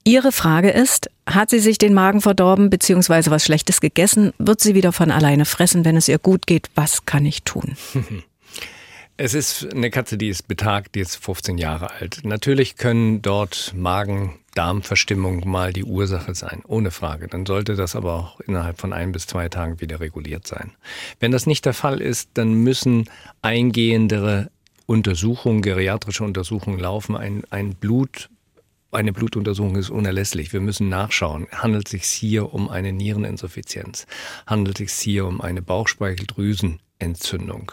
Ihre 0.06 0.32
Frage 0.32 0.68
ist, 0.68 1.10
hat 1.26 1.48
sie 1.48 1.60
sich 1.60 1.78
den 1.78 1.94
Magen 1.94 2.20
verdorben 2.20 2.68
bzw. 2.68 3.30
was 3.30 3.44
Schlechtes 3.44 3.80
gegessen? 3.80 4.34
Wird 4.36 4.60
sie 4.60 4.74
wieder 4.74 4.92
von 4.92 5.10
alleine 5.10 5.46
fressen, 5.46 5.86
wenn 5.86 5.96
es 5.96 6.08
ihr 6.08 6.18
gut 6.18 6.46
geht? 6.46 6.68
Was 6.74 7.06
kann 7.06 7.24
ich 7.24 7.42
tun? 7.42 7.76
Es 9.16 9.32
ist 9.32 9.72
eine 9.72 9.90
Katze, 9.90 10.18
die 10.18 10.28
ist 10.28 10.48
betagt, 10.48 10.96
die 10.96 11.00
ist 11.00 11.14
15 11.14 11.56
Jahre 11.56 11.92
alt. 11.92 12.22
Natürlich 12.24 12.74
können 12.74 13.22
dort 13.22 13.72
Magen-Darm-Verstimmung 13.76 15.48
mal 15.48 15.72
die 15.72 15.84
Ursache 15.84 16.34
sein, 16.34 16.62
ohne 16.66 16.90
Frage. 16.90 17.28
Dann 17.28 17.46
sollte 17.46 17.76
das 17.76 17.94
aber 17.94 18.14
auch 18.14 18.40
innerhalb 18.40 18.80
von 18.80 18.92
ein 18.92 19.12
bis 19.12 19.28
zwei 19.28 19.48
Tagen 19.48 19.80
wieder 19.80 20.00
reguliert 20.00 20.48
sein. 20.48 20.72
Wenn 21.20 21.30
das 21.30 21.46
nicht 21.46 21.64
der 21.64 21.74
Fall 21.74 22.00
ist, 22.00 22.30
dann 22.34 22.54
müssen 22.54 23.08
eingehendere 23.40 24.50
Untersuchungen, 24.86 25.62
geriatrische 25.62 26.24
Untersuchungen 26.24 26.80
laufen, 26.80 27.16
ein, 27.16 27.44
ein 27.50 27.76
Blut 27.76 28.30
eine 28.94 29.12
Blutuntersuchung 29.12 29.76
ist 29.76 29.90
unerlässlich. 29.90 30.52
Wir 30.52 30.60
müssen 30.60 30.88
nachschauen. 30.88 31.46
Handelt 31.52 31.86
es 31.86 31.92
sich 31.92 32.04
hier 32.04 32.54
um 32.54 32.68
eine 32.68 32.92
Niereninsuffizienz? 32.92 34.06
Handelt 34.46 34.80
es 34.80 34.98
sich 34.98 35.04
hier 35.04 35.26
um 35.26 35.40
eine 35.40 35.62
Bauchspeicheldrüsenentzündung? 35.62 37.72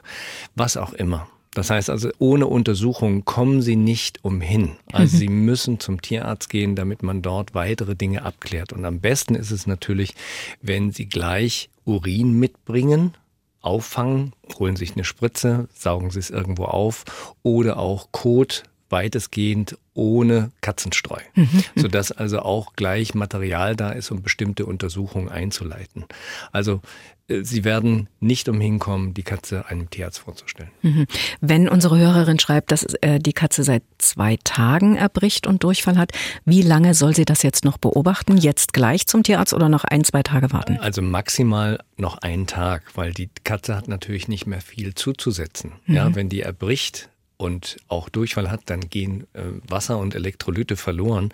Was 0.55 0.77
auch 0.77 0.93
immer. 0.93 1.27
Das 1.53 1.69
heißt 1.69 1.89
also, 1.89 2.09
ohne 2.17 2.47
Untersuchung 2.47 3.25
kommen 3.25 3.61
Sie 3.61 3.75
nicht 3.75 4.23
umhin. 4.23 4.77
Also 4.93 5.15
mhm. 5.15 5.19
Sie 5.19 5.27
müssen 5.27 5.79
zum 5.81 6.01
Tierarzt 6.01 6.49
gehen, 6.49 6.75
damit 6.75 7.03
man 7.03 7.21
dort 7.21 7.53
weitere 7.53 7.95
Dinge 7.95 8.23
abklärt. 8.23 8.71
Und 8.71 8.85
am 8.85 9.01
besten 9.01 9.35
ist 9.35 9.51
es 9.51 9.67
natürlich, 9.67 10.15
wenn 10.61 10.91
Sie 10.91 11.07
gleich 11.07 11.69
Urin 11.83 12.39
mitbringen, 12.39 13.15
auffangen, 13.59 14.31
holen 14.57 14.77
sich 14.77 14.93
eine 14.93 15.03
Spritze, 15.03 15.67
saugen 15.73 16.09
Sie 16.09 16.19
es 16.19 16.29
irgendwo 16.29 16.65
auf 16.65 17.35
oder 17.43 17.77
auch 17.77 18.11
Kot 18.11 18.63
weitestgehend 18.91 19.77
ohne 19.93 20.51
Katzenstreu, 20.61 21.19
mhm. 21.35 21.63
sodass 21.75 22.11
also 22.11 22.39
auch 22.39 22.73
gleich 22.73 23.13
Material 23.13 23.75
da 23.75 23.91
ist, 23.91 24.11
um 24.11 24.21
bestimmte 24.21 24.65
Untersuchungen 24.65 25.29
einzuleiten. 25.29 26.05
Also 26.51 26.81
äh, 27.27 27.43
Sie 27.43 27.63
werden 27.63 28.07
nicht 28.19 28.47
umhin 28.49 28.79
kommen, 28.79 29.13
die 29.13 29.23
Katze 29.23 29.65
einem 29.67 29.89
Tierarzt 29.89 30.19
vorzustellen. 30.19 30.71
Mhm. 30.81 31.07
Wenn 31.39 31.67
unsere 31.67 31.97
Hörerin 31.97 32.39
schreibt, 32.39 32.71
dass 32.71 32.83
äh, 33.01 33.19
die 33.19 33.33
Katze 33.33 33.63
seit 33.63 33.83
zwei 33.97 34.37
Tagen 34.43 34.95
erbricht 34.95 35.47
und 35.47 35.63
Durchfall 35.63 35.97
hat, 35.97 36.11
wie 36.45 36.61
lange 36.61 36.93
soll 36.93 37.15
sie 37.15 37.25
das 37.25 37.43
jetzt 37.43 37.65
noch 37.65 37.77
beobachten? 37.77 38.37
Jetzt 38.37 38.73
gleich 38.73 39.07
zum 39.07 39.23
Tierarzt 39.23 39.53
oder 39.53 39.69
noch 39.69 39.83
ein, 39.83 40.03
zwei 40.03 40.23
Tage 40.23 40.51
warten? 40.51 40.77
Also 40.79 41.01
maximal 41.01 41.79
noch 41.97 42.17
einen 42.19 42.47
Tag, 42.47 42.83
weil 42.95 43.13
die 43.13 43.29
Katze 43.43 43.75
hat 43.75 43.87
natürlich 43.87 44.27
nicht 44.27 44.47
mehr 44.47 44.61
viel 44.61 44.93
zuzusetzen. 44.93 45.73
Mhm. 45.85 45.95
Ja, 45.95 46.15
wenn 46.15 46.29
die 46.29 46.41
erbricht, 46.41 47.09
und 47.41 47.77
auch 47.87 48.07
Durchfall 48.09 48.51
hat, 48.51 48.61
dann 48.67 48.81
gehen 48.81 49.27
äh, 49.33 49.41
Wasser 49.67 49.97
und 49.97 50.15
Elektrolyte 50.15 50.77
verloren. 50.77 51.29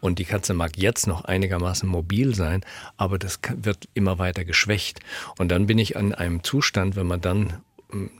Und 0.00 0.18
die 0.18 0.24
Katze 0.24 0.54
mag 0.54 0.76
jetzt 0.76 1.06
noch 1.06 1.24
einigermaßen 1.24 1.88
mobil 1.88 2.34
sein, 2.34 2.64
aber 2.96 3.18
das 3.18 3.38
wird 3.56 3.88
immer 3.94 4.18
weiter 4.18 4.44
geschwächt. 4.44 5.00
Und 5.38 5.50
dann 5.50 5.66
bin 5.66 5.78
ich 5.78 5.96
an 5.96 6.14
einem 6.14 6.42
Zustand, 6.42 6.96
wenn 6.96 7.06
man 7.06 7.20
dann 7.20 7.62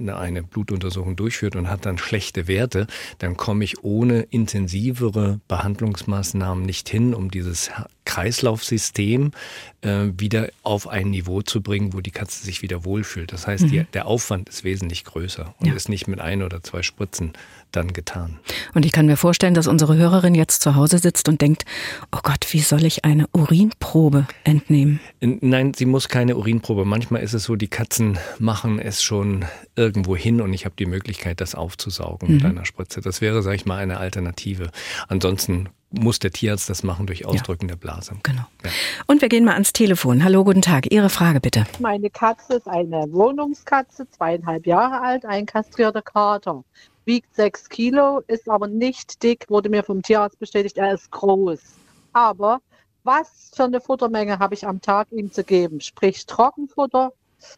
eine 0.06 0.42
Blutuntersuchung 0.42 1.16
durchführt 1.16 1.56
und 1.56 1.70
hat 1.70 1.87
dann 1.87 1.99
schlechte 1.99 2.46
Werte, 2.46 2.87
dann 3.18 3.37
komme 3.37 3.64
ich 3.64 3.82
ohne 3.82 4.20
intensivere 4.20 5.40
Behandlungsmaßnahmen 5.49 6.64
nicht 6.64 6.88
hin, 6.88 7.14
um 7.14 7.30
dieses 7.30 7.70
Kreislaufsystem 8.04 9.32
äh, 9.82 10.09
wieder 10.16 10.49
auf 10.62 10.88
ein 10.88 11.11
Niveau 11.11 11.42
zu 11.42 11.61
bringen, 11.61 11.92
wo 11.92 12.00
die 12.00 12.11
Katze 12.11 12.44
sich 12.44 12.62
wieder 12.62 12.85
wohlfühlt. 12.85 13.32
Das 13.32 13.47
heißt, 13.47 13.64
mhm. 13.64 13.71
die, 13.71 13.85
der 13.92 14.06
Aufwand 14.06 14.49
ist 14.49 14.64
wesentlich 14.64 15.04
größer 15.04 15.54
und 15.59 15.66
ja. 15.66 15.75
ist 15.75 15.88
nicht 15.88 16.09
mit 16.09 16.21
ein 16.21 16.42
oder 16.42 16.62
zwei 16.62 16.82
Spritzen 16.82 17.32
dann 17.73 17.92
getan. 17.92 18.38
Und 18.75 18.85
ich 18.85 18.92
kann 18.92 19.06
mir 19.06 19.16
vorstellen, 19.16 19.54
dass 19.54 19.66
unsere 19.66 19.97
Hörerin 19.97 20.35
jetzt 20.35 20.62
zu 20.62 20.75
Hause 20.75 20.99
sitzt 20.99 21.28
und 21.28 21.40
denkt, 21.40 21.64
oh 22.12 22.21
Gott, 22.23 22.47
wie 22.50 22.61
soll 22.61 22.85
ich 22.85 23.04
eine 23.04 23.26
Urinprobe 23.32 24.26
entnehmen? 24.44 25.00
Nein, 25.21 25.73
sie 25.75 25.87
muss 25.87 26.09
keine 26.09 26.37
Urinprobe. 26.37 26.85
Manchmal 26.85 27.23
ist 27.23 27.32
es 27.32 27.44
so, 27.44 27.56
die 27.56 27.68
Katzen 27.68 28.18
machen 28.38 28.78
es 28.78 29.02
schon 29.02 29.47
irgendwo 29.75 30.16
hin 30.16 30.40
und 30.40 30.52
ich 30.52 30.64
habe 30.64 30.75
die 30.78 30.87
Möglichkeit, 30.87 31.40
das 31.40 31.54
aufzusaugen 31.54 32.28
mhm. 32.28 32.35
mit 32.37 32.44
einer 32.44 32.64
Spritze. 32.64 33.00
Das 33.00 33.21
wäre, 33.21 33.42
sage 33.42 33.56
ich 33.56 33.66
mal, 33.66 33.78
eine 33.78 33.99
Alternative. 33.99 34.71
Ansonsten 35.09 35.68
muss 35.92 36.18
der 36.18 36.30
Tierarzt 36.30 36.68
das 36.70 36.82
machen 36.82 37.06
durch 37.06 37.26
Ausdrücken 37.26 37.66
ja. 37.68 37.75
der 37.75 37.76
Blase. 37.76 38.16
Genau. 38.22 38.42
Ja. 38.64 38.70
Und 39.06 39.20
wir 39.20 39.28
gehen 39.28 39.44
mal 39.44 39.54
ans 39.54 39.72
Telefon. 39.72 40.25
Hallo, 40.25 40.44
guten 40.44 40.62
Tag. 40.62 40.90
Ihre 40.90 41.08
Frage 41.08 41.40
bitte. 41.40 41.66
Meine 41.78 42.11
Katze 42.11 42.54
ist 42.54 42.68
eine 42.68 43.06
Wohnungskatze, 43.12 44.08
zweieinhalb 44.11 44.66
Jahre 44.66 45.00
alt, 45.00 45.25
ein 45.25 45.46
kastrierter 45.46 46.02
Kater. 46.02 46.64
Wiegt 47.04 47.34
sechs 47.34 47.68
Kilo, 47.68 48.22
ist 48.28 48.49
aber 48.49 48.68
nicht 48.68 49.22
dick, 49.22 49.46
wurde 49.49 49.68
mir 49.68 49.82
vom 49.82 50.02
Tierarzt 50.02 50.38
bestätigt, 50.38 50.78
er 50.78 50.94
ist 50.94 51.11
groß. 51.11 51.61
Aber 52.12 52.61
was 53.04 53.50
für 53.54 53.64
eine 53.64 53.80
Futtermenge 53.80 54.38
habe 54.38 54.54
ich 54.54 54.66
am 54.66 54.80
Tag 54.80 55.08
ihm 55.11 55.32
zu 55.32 55.42
geben? 55.42 55.80
Sprich 55.80 56.25
Trockenfutter 56.26 57.12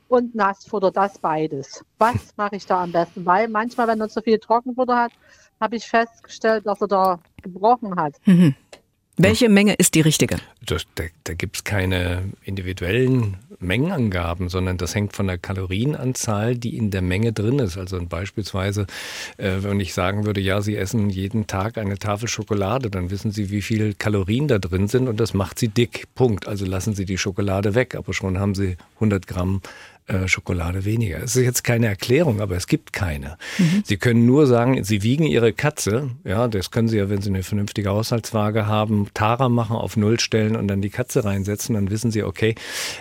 und 0.09 0.35
Nassfutter, 0.35 0.91
das 0.91 1.19
beides. 1.19 1.85
Was 1.99 2.35
mache 2.37 2.57
ich 2.57 2.65
da 2.65 2.83
am 2.83 2.93
besten? 2.93 3.27
Weil 3.27 3.49
manchmal, 3.49 3.89
wenn 3.89 4.01
er 4.01 4.09
zu 4.09 4.23
viel 4.23 4.39
Trockenfutter 4.39 4.97
hat, 4.97 5.13
habe 5.61 5.77
ich 5.77 5.87
festgestellt, 5.87 6.67
dass 6.67 6.81
er 6.81 6.89
da 6.89 7.19
gebrochen 7.45 7.95
hat. 7.97 8.15
Mhm. 8.25 8.55
Welche 9.17 9.49
Menge 9.49 9.75
ist 9.75 9.95
die 9.95 10.01
richtige? 10.01 10.39
Das, 10.67 10.87
da 10.97 11.05
da 11.23 11.35
gibt 11.35 11.57
es 11.57 11.65
keine 11.65 12.33
individuellen 12.43 13.37
Mengenangaben, 13.61 14.49
sondern 14.49 14.77
das 14.77 14.95
hängt 14.95 15.15
von 15.15 15.29
der 15.29 15.39
Kalorienanzahl, 15.39 16.57
die 16.57 16.77
in 16.77 16.91
der 16.91 17.01
Menge 17.01 17.33
drin 17.33 17.61
ist. 17.61 17.79
Also 17.79 18.05
beispielsweise, 18.05 18.87
äh, 19.37 19.59
wenn 19.61 19.79
ich 19.79 19.95
sagen 19.95 20.27
würde, 20.27 20.41
ja, 20.41 20.61
Sie 20.61 20.77
essen 20.77 21.11
jeden 21.11 21.47
Tag 21.47 21.79
eine 21.79 21.97
Tafel 21.99 22.27
Schokolade, 22.27 22.91
dann 22.91 23.11
wissen 23.11 23.31
Sie, 23.31 23.51
wie 23.51 23.63
viel 23.63 23.95
Kalorien 23.95 24.49
da 24.49 24.59
drin 24.59 24.89
sind 24.89 25.07
und 25.07 25.21
das 25.21 25.33
macht 25.33 25.61
Sie 25.61 25.69
dick. 25.69 26.07
Punkt. 26.17 26.49
Also 26.49 26.67
lassen 26.67 26.95
Sie 26.95 27.05
die 27.05 27.19
Schokolade 27.19 27.77
weg, 27.77 27.95
aber 27.95 28.15
schon 28.15 28.41
haben 28.41 28.57
Sie 28.57 28.77
100 28.97 29.29
Gramm 29.29 29.63
äh, 30.07 30.29
Schokolade 30.29 30.85
weniger. 30.85 31.23
Es 31.23 31.35
ist 31.35 31.45
jetzt 31.45 31.65
keine 31.65 31.87
Erklärung, 31.87 32.43
aber 32.43 32.57
es 32.57 32.67
gibt 32.67 32.93
keine. 32.93 33.39
Mhm. 33.57 33.83
Sie 33.85 33.97
können 33.97 34.27
nur 34.27 34.47
sagen, 34.47 34.85
Sie 34.85 35.03
wiegen 35.03 35.25
Ihre 35.25 35.55
Katze. 35.55 36.11
Ja, 36.25 36.47
das 36.47 36.71
können 36.71 36.89
Sie 36.89 36.99
ja, 36.99 37.09
wenn 37.09 37.23
Sie 37.23 37.31
eine 37.31 37.43
vernünftige 37.43 37.89
Haushaltswaage 37.89 38.67
haben, 38.67 39.09
Tara 39.15 39.49
machen, 39.49 39.77
auf 39.77 39.97
Null 39.97 40.21
stellen 40.21 40.57
und 40.57 40.69
dann 40.69 40.83
die 40.83 40.91
Katze 40.91 41.25
reinsetzen. 41.25 41.75
Dann 41.75 41.91
wissen 41.91 42.11
Sie, 42.11 42.23
okay, 42.23 42.55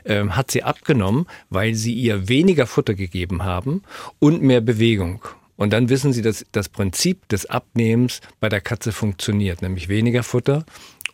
ähm, 0.05 0.37
hat 0.37 0.51
sie 0.51 0.63
abgenommen, 0.63 1.25
weil 1.49 1.73
Sie 1.75 1.93
ihr 1.93 2.29
weniger 2.29 2.67
Futter 2.67 2.93
gegeben 2.93 3.43
haben 3.43 3.81
und 4.19 4.41
mehr 4.41 4.61
Bewegung. 4.61 5.21
Und 5.57 5.73
dann 5.73 5.89
wissen 5.89 6.13
Sie, 6.13 6.21
dass 6.21 6.45
das 6.53 6.69
Prinzip 6.69 7.27
des 7.27 7.45
Abnehmens 7.45 8.21
bei 8.39 8.47
der 8.47 8.61
Katze 8.61 8.93
funktioniert, 8.93 9.61
nämlich 9.61 9.89
weniger 9.89 10.23
Futter 10.23 10.65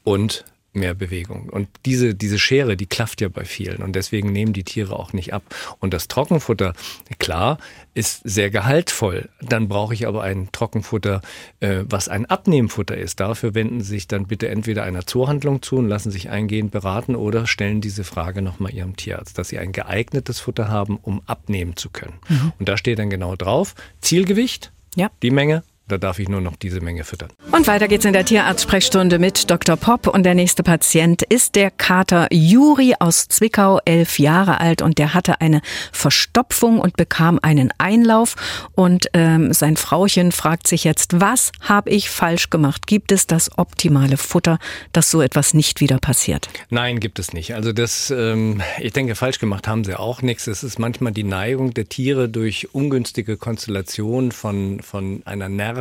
und 0.03 0.46
mehr 0.73 0.93
Bewegung. 0.93 1.49
Und 1.49 1.67
diese, 1.85 2.15
diese 2.15 2.39
Schere, 2.39 2.77
die 2.77 2.85
klafft 2.85 3.21
ja 3.21 3.29
bei 3.29 3.45
vielen 3.45 3.77
und 3.77 3.95
deswegen 3.95 4.31
nehmen 4.31 4.53
die 4.53 4.63
Tiere 4.63 4.97
auch 4.97 5.13
nicht 5.13 5.33
ab. 5.33 5.43
Und 5.79 5.93
das 5.93 6.07
Trockenfutter, 6.07 6.73
klar, 7.17 7.57
ist 7.93 8.21
sehr 8.23 8.49
gehaltvoll. 8.49 9.29
Dann 9.41 9.67
brauche 9.67 9.93
ich 9.93 10.07
aber 10.07 10.23
ein 10.23 10.49
Trockenfutter, 10.51 11.21
äh, 11.59 11.83
was 11.83 12.07
ein 12.07 12.25
Abnehmfutter 12.25 12.95
ist. 12.95 13.19
Dafür 13.19 13.55
wenden 13.55 13.81
Sie 13.81 13.89
sich 13.89 14.07
dann 14.07 14.27
bitte 14.27 14.47
entweder 14.49 14.83
einer 14.83 15.05
Zoohandlung 15.05 15.61
zu 15.61 15.77
und 15.77 15.88
lassen 15.88 16.11
sich 16.11 16.29
eingehend 16.29 16.71
beraten 16.71 17.15
oder 17.15 17.47
stellen 17.47 17.81
diese 17.81 18.03
Frage 18.03 18.41
nochmal 18.41 18.73
Ihrem 18.73 18.95
Tierarzt, 18.95 19.38
dass 19.38 19.49
Sie 19.49 19.57
ein 19.57 19.71
geeignetes 19.71 20.39
Futter 20.39 20.69
haben, 20.69 20.97
um 21.01 21.21
abnehmen 21.25 21.75
zu 21.75 21.89
können. 21.89 22.19
Mhm. 22.29 22.53
Und 22.59 22.69
da 22.69 22.77
steht 22.77 22.99
dann 22.99 23.09
genau 23.09 23.35
drauf, 23.35 23.75
Zielgewicht, 24.01 24.71
ja. 24.95 25.09
die 25.21 25.31
Menge 25.31 25.63
da 25.89 25.98
darf 25.98 26.19
ich 26.19 26.29
nur 26.29 26.41
noch 26.41 26.55
diese 26.55 26.81
Menge 26.81 27.03
füttern. 27.03 27.29
Und 27.51 27.67
weiter 27.67 27.88
geht's 27.88 28.05
in 28.05 28.13
der 28.13 28.25
Tierarzt-Sprechstunde 28.25 29.17
mit 29.17 29.50
Dr. 29.50 29.75
Popp. 29.75 30.08
Und 30.08 30.24
der 30.24 30.36
nächste 30.36 30.63
Patient 30.63 31.24
ist 31.24 31.55
der 31.55 31.72
Kater 31.72 32.27
Juri 32.31 32.93
aus 33.00 33.27
Zwickau, 33.27 33.79
elf 33.86 34.19
Jahre 34.19 34.60
alt. 34.60 34.81
Und 34.81 35.00
der 35.00 35.13
hatte 35.13 35.41
eine 35.41 35.62
Verstopfung 35.91 36.79
und 36.79 36.96
bekam 36.96 37.39
einen 37.41 37.74
Einlauf. 37.79 38.36
Und 38.75 39.08
ähm, 39.13 39.51
sein 39.51 39.77
Frauchen 39.77 40.31
fragt 40.31 40.67
sich 40.67 40.84
jetzt, 40.84 41.19
was 41.19 41.51
habe 41.62 41.89
ich 41.89 42.10
falsch 42.10 42.50
gemacht? 42.50 42.86
Gibt 42.86 43.12
es 43.12 43.25
das 43.25 43.58
optimale 43.58 44.17
Futter, 44.17 44.60
dass 44.91 45.10
so 45.10 45.22
etwas 45.22 45.53
nicht 45.53 45.81
wieder 45.81 45.98
passiert? 45.98 46.50
Nein, 46.69 47.00
gibt 47.00 47.17
es 47.17 47.34
nicht. 47.34 47.55
Also 47.55 47.74
das, 47.74 48.12
ähm, 48.12 48.62
ich 48.79 48.93
denke, 48.93 49.15
falsch 49.15 49.39
gemacht 49.39 49.67
haben 49.67 49.84
sie 49.84 49.96
auch 49.96 50.22
nichts. 50.22 50.46
Es 50.46 50.63
ist 50.63 50.77
manchmal 50.77 51.13
die 51.13 51.24
Neigung 51.24 51.74
der 51.74 51.89
Tiere 51.89 52.29
durch 52.29 52.74
ungünstige 52.74 53.38
Konstellationen 53.38 54.31
von, 54.31 54.81
von 54.81 55.24
einer 55.25 55.50
Nerv 55.50 55.78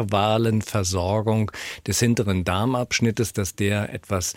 Versorgung 0.62 1.50
des 1.87 1.99
hinteren 1.99 2.45
Darmabschnittes, 2.45 3.33
dass 3.33 3.55
der 3.55 3.93
etwas 3.93 4.35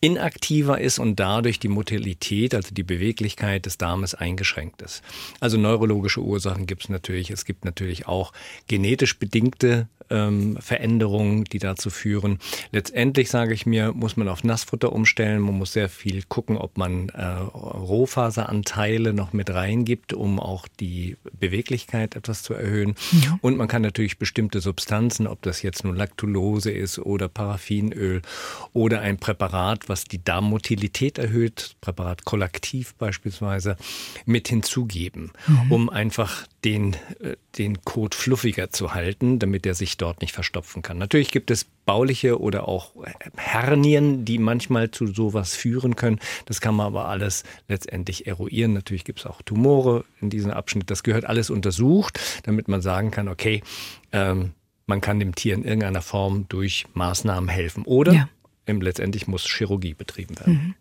inaktiver 0.00 0.80
ist 0.80 0.98
und 0.98 1.20
dadurch 1.20 1.60
die 1.60 1.68
Motilität, 1.68 2.54
also 2.54 2.74
die 2.74 2.82
Beweglichkeit 2.82 3.66
des 3.66 3.78
Darmes 3.78 4.14
eingeschränkt 4.14 4.82
ist. 4.82 5.02
Also 5.38 5.56
neurologische 5.58 6.20
Ursachen 6.20 6.66
gibt 6.66 6.84
es 6.84 6.88
natürlich. 6.88 7.30
Es 7.30 7.44
gibt 7.44 7.64
natürlich 7.64 8.08
auch 8.08 8.32
genetisch 8.66 9.18
bedingte 9.18 9.88
ähm, 10.10 10.56
Veränderungen, 10.60 11.44
die 11.44 11.58
dazu 11.58 11.90
führen. 11.90 12.38
Letztendlich 12.70 13.30
sage 13.30 13.54
ich 13.54 13.66
mir, 13.66 13.92
muss 13.92 14.16
man 14.16 14.28
auf 14.28 14.44
Nassfutter 14.44 14.92
umstellen. 14.92 15.40
Man 15.40 15.58
muss 15.58 15.72
sehr 15.72 15.88
viel 15.88 16.22
gucken, 16.28 16.56
ob 16.56 16.78
man 16.78 17.08
äh, 17.10 17.24
Rohfaseranteile 17.24 19.12
noch 19.12 19.32
mit 19.32 19.50
reingibt, 19.50 20.12
um 20.12 20.40
auch 20.40 20.68
die 20.80 21.16
Beweglichkeit 21.38 22.16
etwas 22.16 22.42
zu 22.42 22.54
erhöhen. 22.54 22.94
Ja. 23.24 23.38
Und 23.40 23.56
man 23.56 23.68
kann 23.68 23.82
natürlich 23.82 24.18
bestimmte 24.18 24.60
Substanzen, 24.60 25.26
ob 25.26 25.42
das 25.42 25.62
jetzt 25.62 25.84
nun 25.84 25.96
Lactulose 25.96 26.70
ist 26.70 26.98
oder 26.98 27.28
Paraffinöl 27.28 28.22
oder 28.72 29.00
ein 29.00 29.18
Präparat, 29.18 29.88
was 29.88 30.04
die 30.04 30.22
Darmmotilität 30.22 31.18
erhöht, 31.18 31.76
Präparat 31.80 32.24
Kollaktiv 32.24 32.94
beispielsweise, 32.94 33.76
mit 34.26 34.48
hinzugeben, 34.48 35.32
mhm. 35.46 35.72
um 35.72 35.88
einfach 35.88 36.46
den, 36.64 36.94
äh, 37.20 37.36
den 37.58 37.82
Kot 37.82 38.14
fluffiger 38.14 38.70
zu 38.70 38.94
halten, 38.94 39.38
damit 39.38 39.66
er 39.66 39.74
sich 39.74 39.96
dort 39.96 40.20
nicht 40.20 40.32
verstopfen 40.32 40.82
kann. 40.82 40.98
Natürlich 40.98 41.30
gibt 41.30 41.50
es 41.50 41.64
bauliche 41.64 42.40
oder 42.40 42.68
auch 42.68 42.92
Hernien, 43.36 44.24
die 44.24 44.38
manchmal 44.38 44.90
zu 44.90 45.06
sowas 45.08 45.56
führen 45.56 45.96
können. 45.96 46.20
Das 46.46 46.60
kann 46.60 46.74
man 46.74 46.86
aber 46.86 47.08
alles 47.08 47.42
letztendlich 47.68 48.26
eruieren. 48.26 48.72
Natürlich 48.72 49.04
gibt 49.04 49.20
es 49.20 49.26
auch 49.26 49.42
Tumore 49.42 50.04
in 50.20 50.30
diesem 50.30 50.52
Abschnitt. 50.52 50.90
Das 50.90 51.02
gehört 51.02 51.24
alles 51.24 51.50
untersucht, 51.50 52.20
damit 52.44 52.68
man 52.68 52.80
sagen 52.80 53.10
kann, 53.10 53.28
okay, 53.28 53.62
ähm, 54.12 54.52
man 54.86 55.00
kann 55.00 55.18
dem 55.18 55.34
Tier 55.34 55.54
in 55.54 55.64
irgendeiner 55.64 56.02
Form 56.02 56.46
durch 56.48 56.86
Maßnahmen 56.94 57.48
helfen. 57.48 57.84
Oder 57.84 58.12
ja. 58.12 58.28
letztendlich 58.66 59.26
muss 59.26 59.44
Chirurgie 59.44 59.94
betrieben 59.94 60.38
werden. 60.38 60.52
Mhm. 60.52 60.74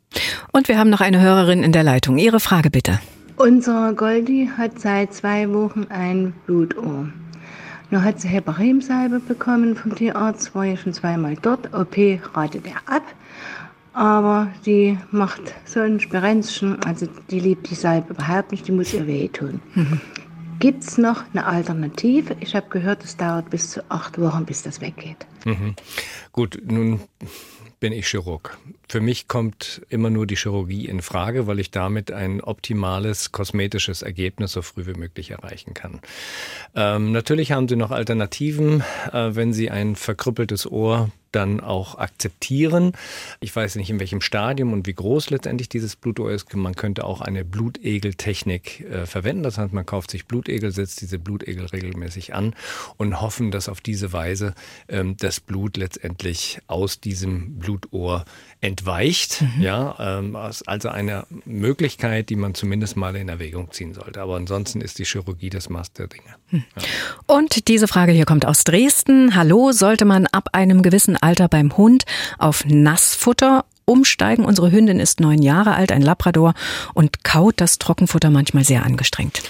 Und 0.52 0.68
wir 0.68 0.78
haben 0.78 0.90
noch 0.90 1.02
eine 1.02 1.22
Hörerin 1.22 1.64
in 1.64 1.72
der 1.72 1.84
Leitung. 1.84 2.18
Ihre 2.18 2.40
Frage 2.40 2.70
bitte. 2.70 3.00
Unser 3.42 3.94
Goldi 3.96 4.52
hat 4.56 4.80
seit 4.80 5.16
zwei 5.16 5.52
Wochen 5.52 5.88
ein 5.90 6.34
Blutohr. 6.46 7.08
Nur 7.90 8.04
hat 8.04 8.22
sie 8.22 8.28
Heparinsalbe 8.28 9.20
bekommen 9.20 9.76
vom 9.76 9.96
Tierarzt, 9.96 10.54
war 10.54 10.66
ja 10.66 10.78
schon 10.78 10.94
zweimal 10.94 11.36
dort. 11.42 11.74
OP 11.74 11.98
ratet 12.36 12.68
er 12.68 12.78
ab, 12.86 13.02
aber 13.94 14.52
die 14.68 14.96
macht 15.10 15.42
so 15.66 15.80
ein 15.80 16.00
Sperenzchen, 16.00 16.84
also 16.84 17.08
die 17.32 17.40
liebt 17.40 17.68
die 17.72 17.76
Salbe 17.76 18.14
überhaupt 18.14 18.52
nicht, 18.52 18.68
die 18.68 18.74
muss 18.74 18.94
ihr 18.94 19.08
wehtun. 19.08 19.60
Mhm. 19.74 20.00
Gibt 20.60 20.84
es 20.84 21.00
noch 21.00 21.24
eine 21.34 21.48
Alternative? 21.48 22.36
Ich 22.42 22.56
habe 22.56 22.70
gehört, 22.70 23.04
es 23.04 23.18
dauert 23.18 23.50
bis 23.50 23.72
zu 23.72 23.82
acht 23.90 24.22
Wochen, 24.22 24.46
bis 24.46 24.62
das 24.62 24.82
weggeht. 24.82 25.26
Mhm. 25.46 25.74
Gut, 26.32 26.62
nun 26.64 27.00
bin 27.82 27.94
ich 27.94 28.08
Chirurg. 28.08 28.58
Für 28.88 29.02
mich 29.02 29.28
kommt 29.28 29.82
immer 29.90 30.12
nur 30.12 30.28
die 30.28 30.38
Chirurgie 30.38 30.86
in 30.86 31.02
Frage, 31.02 31.48
weil 31.48 31.60
ich 31.60 31.72
damit 31.72 32.12
ein 32.12 32.40
optimales 32.40 33.32
kosmetisches 33.32 34.04
Ergebnis 34.04 34.52
so 34.54 34.62
früh 34.62 34.86
wie 34.86 34.94
möglich 34.94 35.32
erreichen 35.32 35.74
kann. 35.74 36.00
Ähm, 36.76 37.12
natürlich 37.12 37.52
haben 37.52 37.68
Sie 37.68 37.76
noch 37.76 37.90
Alternativen, 37.90 38.84
äh, 39.12 39.36
wenn 39.36 39.52
Sie 39.52 39.72
ein 39.72 39.96
verkrüppeltes 39.96 40.72
Ohr 40.72 41.10
dann 41.32 41.60
auch 41.60 41.98
akzeptieren. 41.98 42.94
Ich 43.40 43.56
weiß 43.56 43.76
nicht, 43.76 43.90
in 43.90 44.00
welchem 44.00 44.22
Stadium 44.22 44.74
und 44.74 44.88
wie 44.88 44.94
groß 44.94 45.30
letztendlich 45.30 45.70
dieses 45.70 45.96
Blutohr 45.96 46.32
ist. 46.32 46.54
Man 46.54 46.76
könnte 46.76 47.06
auch 47.06 47.22
eine 47.22 47.46
Blutegeltechnik 47.46 48.82
äh, 48.82 49.06
verwenden. 49.06 49.44
Das 49.44 49.58
heißt, 49.58 49.74
man 49.74 49.86
kauft 49.86 50.12
sich 50.12 50.26
Blutegel, 50.26 50.72
setzt 50.72 51.02
diese 51.02 51.20
Blutegel 51.20 51.66
regelmäßig 51.66 52.34
an 52.34 52.56
und 52.98 53.22
hoffen, 53.22 53.52
dass 53.52 53.70
auf 53.70 53.82
diese 53.82 54.14
Weise 54.14 54.54
ähm, 54.88 55.16
das 55.18 55.40
Blut 55.40 55.78
letztendlich 55.78 56.60
aus 56.68 57.00
diesem 57.00 57.60
Blutohr 57.60 58.26
entweicht. 58.60 59.42
Mhm. 59.42 59.62
Ja, 59.62 59.96
ähm, 60.20 60.36
also 60.36 60.90
eine 60.90 61.26
Möglichkeit, 61.46 62.30
die 62.30 62.36
man 62.36 62.54
zumindest 62.54 62.98
mal 62.98 63.16
in 63.16 63.30
Erwägung 63.30 63.72
ziehen 63.72 63.94
sollte. 63.94 64.22
Aber 64.22 64.36
ansonsten 64.36 64.82
ist 64.82 65.00
die 65.00 65.06
Chirurgie 65.06 65.50
das 65.50 65.70
Maß 65.70 65.94
der 65.94 66.08
Dinge. 66.08 66.36
Mhm. 66.52 66.64
Ja. 66.76 66.84
Und 67.26 67.68
diese 67.68 67.88
Frage 67.88 68.12
hier 68.12 68.26
kommt 68.26 68.46
aus 68.46 68.64
Dresden. 68.64 69.36
Hallo, 69.36 69.72
sollte 69.72 70.06
man 70.06 70.28
ab 70.28 70.50
einem 70.54 70.82
gewissen 70.82 71.18
Alter 71.22 71.48
beim 71.48 71.78
Hund 71.78 72.04
auf 72.38 72.66
Nassfutter 72.66 73.66
umsteigen? 73.86 74.46
Unsere 74.46 74.72
Hündin 74.72 75.00
ist 75.00 75.20
neun 75.20 75.42
Jahre 75.42 75.76
alt, 75.76 75.92
ein 75.92 76.02
Labrador 76.02 76.54
und 76.94 77.24
kaut 77.24 77.62
das 77.62 77.80
Trockenfutter 77.80 78.30
manchmal 78.30 78.64
sehr 78.64 78.86
angestrengt. 78.86 79.42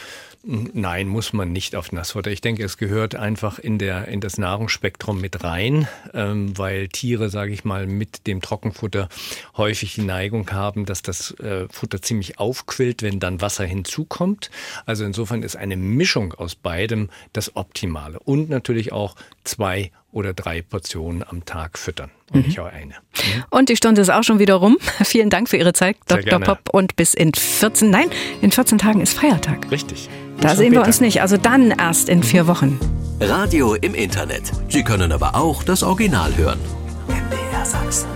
Nein, 0.43 1.07
muss 1.07 1.33
man 1.33 1.51
nicht 1.51 1.75
auf 1.75 1.91
Nassfutter. 1.91 2.31
Ich 2.31 2.41
denke, 2.41 2.63
es 2.63 2.77
gehört 2.77 3.13
einfach 3.13 3.59
in, 3.59 3.77
der, 3.77 4.07
in 4.07 4.21
das 4.21 4.39
Nahrungsspektrum 4.39 5.21
mit 5.21 5.43
rein, 5.43 5.87
ähm, 6.15 6.57
weil 6.57 6.87
Tiere, 6.87 7.29
sage 7.29 7.53
ich 7.53 7.63
mal, 7.63 7.85
mit 7.85 8.25
dem 8.25 8.41
Trockenfutter 8.41 9.07
häufig 9.55 9.93
die 9.93 10.01
Neigung 10.01 10.51
haben, 10.51 10.85
dass 10.87 11.03
das 11.03 11.31
äh, 11.39 11.67
Futter 11.69 12.01
ziemlich 12.01 12.39
aufquillt, 12.39 13.03
wenn 13.03 13.19
dann 13.19 13.39
Wasser 13.39 13.65
hinzukommt. 13.65 14.49
Also 14.87 15.05
insofern 15.05 15.43
ist 15.43 15.57
eine 15.57 15.77
Mischung 15.77 16.33
aus 16.33 16.55
beidem 16.55 17.11
das 17.33 17.55
Optimale. 17.55 18.17
Und 18.19 18.49
natürlich 18.49 18.91
auch 18.91 19.15
zwei 19.43 19.91
oder 20.11 20.33
drei 20.33 20.61
Portionen 20.61 21.23
am 21.27 21.45
Tag 21.45 21.77
füttern 21.77 22.11
und 22.31 22.41
mhm. 22.41 22.45
nicht 22.47 22.59
auch 22.59 22.65
eine. 22.65 22.93
Mhm. 22.93 23.43
Und 23.49 23.69
die 23.69 23.75
Stunde 23.75 24.01
ist 24.01 24.09
auch 24.09 24.23
schon 24.23 24.39
wieder 24.39 24.55
rum. 24.55 24.77
Vielen 25.03 25.29
Dank 25.29 25.49
für 25.49 25.57
Ihre 25.57 25.73
Zeit, 25.73 25.97
Dr. 26.07 26.39
Pop. 26.39 26.69
Und 26.71 26.95
bis 26.95 27.13
in 27.13 27.33
14, 27.33 27.89
nein, 27.89 28.09
in 28.41 28.51
14 28.51 28.77
Tagen 28.77 29.01
ist 29.01 29.13
Feiertag. 29.13 29.71
Richtig. 29.71 30.09
Da 30.39 30.55
sehen 30.55 30.71
wir 30.71 30.81
uns 30.81 31.01
nicht, 31.01 31.21
also 31.21 31.37
dann 31.37 31.71
erst 31.71 32.09
in 32.09 32.23
vier 32.23 32.47
Wochen. 32.47 32.79
Radio 33.19 33.75
im 33.75 33.93
Internet. 33.93 34.51
Sie 34.69 34.83
können 34.83 35.11
aber 35.11 35.35
auch 35.35 35.63
das 35.63 35.83
Original 35.83 36.35
hören. 36.35 36.59
MDR 37.07 37.65
Sachsen. 37.65 38.07